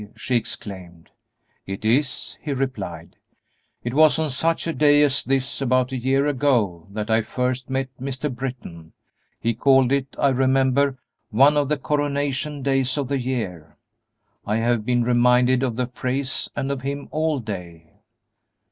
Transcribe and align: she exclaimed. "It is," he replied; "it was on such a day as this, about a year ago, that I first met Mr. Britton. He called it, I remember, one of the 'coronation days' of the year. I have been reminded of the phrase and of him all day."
she 0.15 0.35
exclaimed. 0.35 1.11
"It 1.67 1.85
is," 1.85 2.35
he 2.41 2.53
replied; 2.53 3.17
"it 3.83 3.93
was 3.93 4.17
on 4.17 4.31
such 4.31 4.65
a 4.65 4.73
day 4.73 5.03
as 5.03 5.23
this, 5.23 5.61
about 5.61 5.91
a 5.91 5.95
year 5.95 6.25
ago, 6.25 6.87
that 6.89 7.11
I 7.11 7.21
first 7.21 7.69
met 7.69 7.87
Mr. 8.01 8.33
Britton. 8.33 8.93
He 9.39 9.53
called 9.53 9.91
it, 9.91 10.07
I 10.17 10.29
remember, 10.29 10.97
one 11.29 11.55
of 11.55 11.69
the 11.69 11.77
'coronation 11.77 12.63
days' 12.63 12.97
of 12.97 13.09
the 13.09 13.19
year. 13.19 13.77
I 14.43 14.55
have 14.55 14.87
been 14.87 15.03
reminded 15.03 15.61
of 15.61 15.75
the 15.75 15.85
phrase 15.85 16.49
and 16.55 16.71
of 16.71 16.81
him 16.81 17.07
all 17.11 17.37
day." 17.39 17.91